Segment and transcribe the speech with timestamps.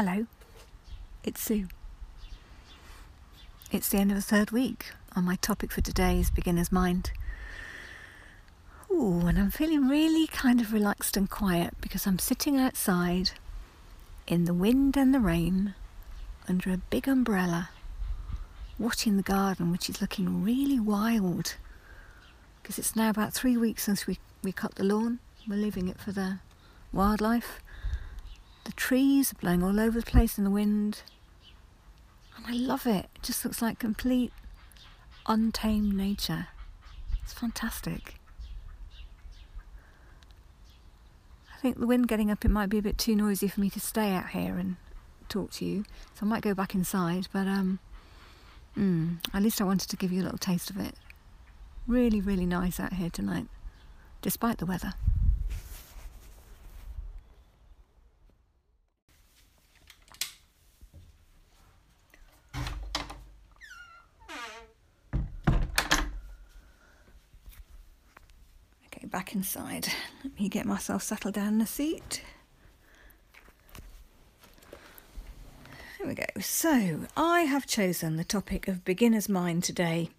[0.00, 0.26] Hello,
[1.24, 1.66] it's Sue.
[3.72, 7.10] It's the end of the third week, and my topic for today is beginner's mind.
[8.92, 13.32] Ooh, and I'm feeling really kind of relaxed and quiet because I'm sitting outside
[14.28, 15.74] in the wind and the rain
[16.48, 17.70] under a big umbrella,
[18.78, 21.56] watching the garden, which is looking really wild
[22.62, 25.18] because it's now about three weeks since we, we cut the lawn.
[25.48, 26.38] We're leaving it for the
[26.92, 27.60] wildlife.
[28.68, 31.00] The trees are blowing all over the place in the wind.
[32.36, 33.08] And I love it.
[33.14, 34.30] It just looks like complete
[35.26, 36.48] untamed nature.
[37.22, 38.16] It's fantastic.
[41.50, 43.70] I think the wind getting up, it might be a bit too noisy for me
[43.70, 44.76] to stay out here and
[45.30, 45.84] talk to you.
[46.12, 47.78] So I might go back inside, but um,
[48.76, 50.94] mm, at least I wanted to give you a little taste of it.
[51.86, 53.46] Really, really nice out here tonight,
[54.20, 54.92] despite the weather.
[69.08, 69.88] Back inside.
[70.22, 72.22] Let me get myself settled down in the seat.
[75.98, 76.24] There we go.
[76.40, 80.10] So, I have chosen the topic of beginner's mind today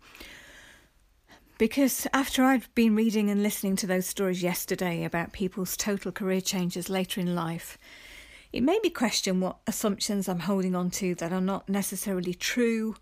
[1.58, 6.42] because after I'd been reading and listening to those stories yesterday about people's total career
[6.42, 7.78] changes later in life,
[8.52, 12.96] it made me question what assumptions I'm holding on to that are not necessarily true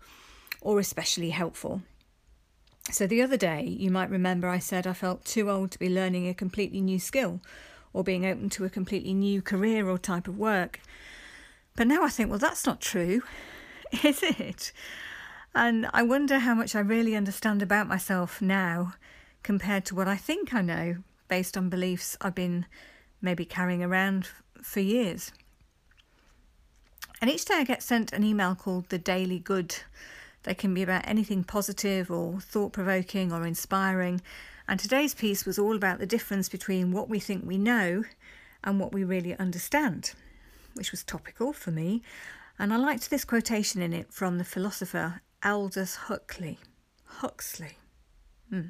[0.60, 1.82] or especially helpful.
[2.90, 5.90] So, the other day, you might remember I said I felt too old to be
[5.90, 7.42] learning a completely new skill
[7.92, 10.80] or being open to a completely new career or type of work.
[11.76, 13.22] But now I think, well, that's not true,
[14.02, 14.72] is it?
[15.54, 18.94] And I wonder how much I really understand about myself now
[19.42, 20.96] compared to what I think I know
[21.28, 22.64] based on beliefs I've been
[23.20, 24.28] maybe carrying around
[24.62, 25.30] for years.
[27.20, 29.76] And each day I get sent an email called the Daily Good
[30.44, 34.20] they can be about anything positive or thought provoking or inspiring.
[34.66, 38.04] And today's piece was all about the difference between what we think we know
[38.62, 40.12] and what we really understand,
[40.74, 42.02] which was topical for me.
[42.58, 46.58] And I liked this quotation in it from the philosopher Aldous Huxley.
[47.04, 47.78] Huxley.
[48.50, 48.68] Hmm.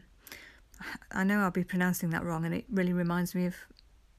[1.11, 3.57] I know I'll be pronouncing that wrong, and it really reminds me of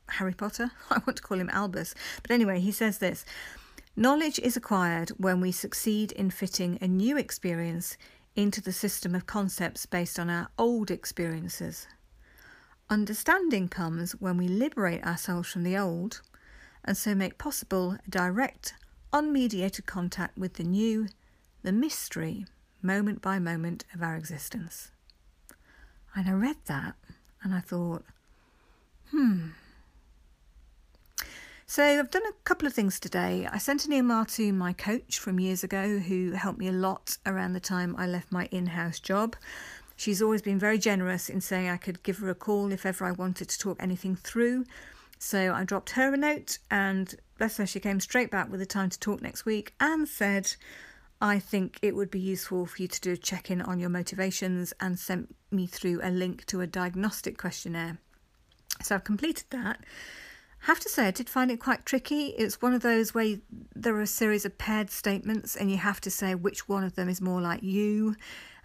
[0.09, 0.71] Harry Potter.
[0.89, 1.93] I want to call him Albus.
[2.21, 3.25] But anyway, he says this
[3.99, 7.97] Knowledge is acquired when we succeed in fitting a new experience
[8.33, 11.85] into the system of concepts based on our old experiences.
[12.89, 16.21] Understanding comes when we liberate ourselves from the old
[16.85, 18.73] and so make possible a direct,
[19.11, 21.09] unmediated contact with the new,
[21.63, 22.45] the mystery,
[22.81, 24.91] moment by moment of our existence.
[26.15, 26.95] And I read that
[27.43, 28.05] and I thought,
[29.11, 29.49] hmm,
[31.69, 33.47] so I've done a couple of things today.
[33.51, 37.19] I sent an email to my coach from years ago who helped me a lot
[37.27, 39.35] around the time I left my in house job.
[39.95, 43.05] She's always been very generous in saying I could give her a call if ever
[43.05, 44.65] I wanted to talk anything through.
[45.19, 48.65] So I dropped her a note and bless her, she came straight back with a
[48.65, 50.55] time to talk next week and said,
[51.21, 53.89] I think it would be useful for you to do a check in on your
[53.89, 57.99] motivations and sent me through a link to a diagnostic questionnaire.
[58.81, 59.81] So I've completed that
[60.61, 62.27] have to say, I did find it quite tricky.
[62.37, 63.37] It's one of those where
[63.75, 66.95] there are a series of paired statements, and you have to say which one of
[66.95, 68.15] them is more like you.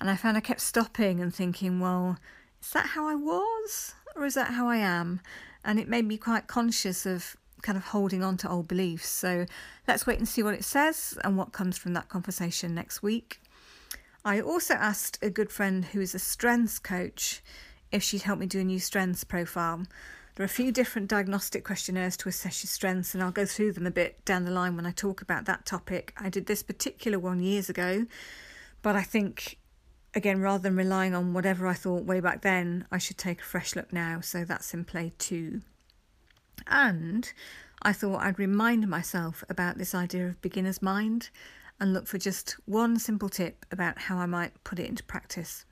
[0.01, 2.19] And I found I kept stopping and thinking, well,
[2.61, 5.21] is that how I was, or is that how I am?
[5.65, 9.09] And it made me quite conscious of kind of holding on to old beliefs.
[9.09, 9.47] So
[9.89, 13.41] let's wait and see what it says and what comes from that conversation next week.
[14.25, 17.43] I also asked a good friend who is a strengths coach
[17.93, 19.85] if she'd help me do a new strengths profile.
[20.35, 23.73] There are a few different diagnostic questionnaires to assess your strengths, and I'll go through
[23.73, 26.13] them a bit down the line when I talk about that topic.
[26.17, 28.07] I did this particular one years ago,
[28.83, 29.59] but I think,
[30.13, 33.45] again, rather than relying on whatever I thought way back then, I should take a
[33.45, 34.21] fresh look now.
[34.21, 35.61] So that's in play too.
[36.67, 37.33] And
[37.83, 41.31] I thought I'd remind myself about this idea of beginner's mind
[41.79, 45.65] and look for just one simple tip about how I might put it into practice.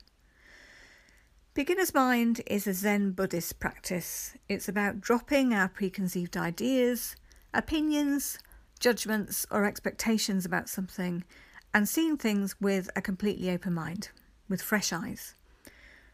[1.55, 4.33] Beginner's Mind is a Zen Buddhist practice.
[4.49, 7.15] It's about dropping our preconceived ideas,
[7.53, 8.39] opinions,
[8.79, 11.23] judgments, or expectations about something
[11.71, 14.09] and seeing things with a completely open mind,
[14.49, 15.35] with fresh eyes.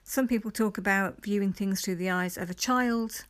[0.03, 3.23] Some people talk about viewing things through the eyes of a child.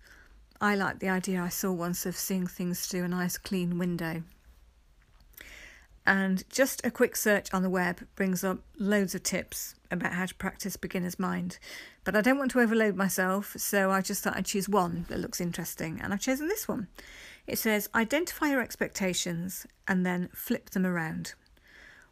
[0.59, 4.23] I like the idea I saw once of seeing things through a nice clean window.
[6.09, 10.25] And just a quick search on the web brings up loads of tips about how
[10.25, 11.59] to practice beginner's mind,
[12.03, 15.19] but I don't want to overload myself, so I just thought I'd choose one that
[15.19, 16.87] looks interesting, and I've chosen this one.
[17.45, 21.35] It says identify your expectations and then flip them around.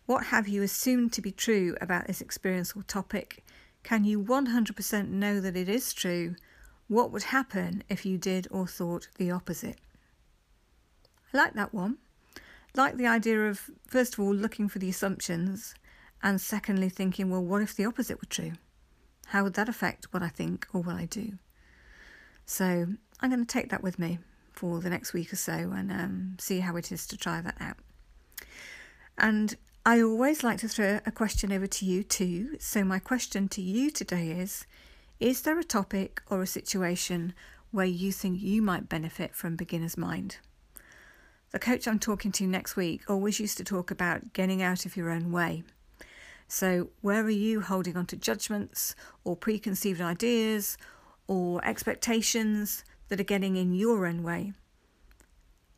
[0.06, 3.44] What have you assumed to be true about this experience or topic?
[3.82, 6.36] Can you 100% know that it is true?
[6.88, 9.80] What would happen if you did or thought the opposite?
[11.34, 11.98] I like that one.
[12.78, 15.74] Like the idea of, first of all, looking for the assumptions,
[16.22, 18.54] and secondly, thinking, well, what if the opposite were true?
[19.28, 21.34] How would that affect what I think or what I do?
[22.46, 22.88] So
[23.20, 24.20] I'm going to take that with me
[24.54, 27.58] for the next week or so and um, see how it is to try that
[27.60, 27.78] out.
[29.18, 32.58] And I always like to throw a question over to you too.
[32.60, 34.66] So, my question to you today is
[35.20, 37.34] Is there a topic or a situation
[37.72, 40.38] where you think you might benefit from beginner's mind?
[41.52, 44.98] The coach I'm talking to next week always used to talk about getting out of
[44.98, 45.64] your own way.
[46.50, 50.78] So, where are you holding on to judgments or preconceived ideas
[51.28, 54.54] or expectations that are getting in your own way?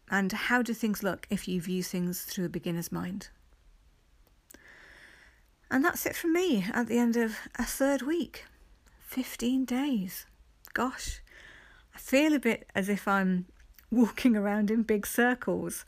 [0.09, 3.29] And how do things look if you view things through a beginner's mind?
[5.69, 8.45] And that's it from me at the end of a third week.
[9.01, 10.25] 15 days.
[10.73, 11.21] Gosh,
[11.93, 13.45] I feel a bit as if I'm
[13.91, 15.85] walking around in big circles.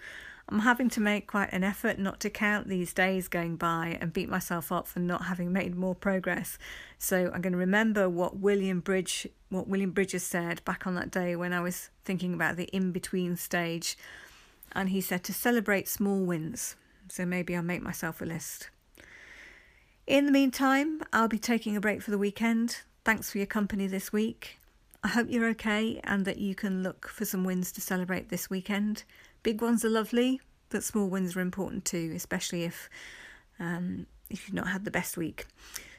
[0.49, 4.11] I'm having to make quite an effort not to count these days going by and
[4.11, 6.57] beat myself up for not having made more progress.
[6.97, 11.11] So I'm going to remember what William Bridge what William Bridges said back on that
[11.11, 13.97] day when I was thinking about the in-between stage.
[14.73, 16.75] And he said to celebrate small wins.
[17.09, 18.69] So maybe I'll make myself a list.
[20.07, 22.81] In the meantime, I'll be taking a break for the weekend.
[23.03, 24.60] Thanks for your company this week.
[25.03, 28.49] I hope you're okay and that you can look for some wins to celebrate this
[28.49, 29.03] weekend.
[29.41, 32.89] Big ones are lovely, but small wins are important too, especially if
[33.59, 35.47] um, if you've not had the best week.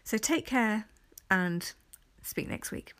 [0.04, 0.86] So take care
[1.30, 1.72] and
[2.22, 2.94] speak next week.